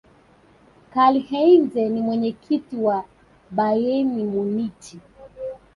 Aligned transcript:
karlheinze 0.93 1.89
ni 1.89 2.01
mwenyekiti 2.01 2.75
wa 2.75 3.05
bayern 3.51 4.13
munich 4.31 4.97